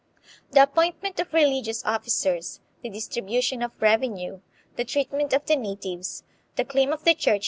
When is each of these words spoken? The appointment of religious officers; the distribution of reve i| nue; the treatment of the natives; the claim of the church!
The 0.49 0.63
appointment 0.63 1.19
of 1.19 1.31
religious 1.31 1.85
officers; 1.85 2.59
the 2.81 2.89
distribution 2.89 3.61
of 3.61 3.79
reve 3.79 4.01
i| 4.01 4.07
nue; 4.07 4.41
the 4.75 4.83
treatment 4.83 5.31
of 5.31 5.45
the 5.45 5.55
natives; 5.55 6.23
the 6.55 6.65
claim 6.65 6.91
of 6.91 7.03
the 7.03 7.13
church! 7.13 7.39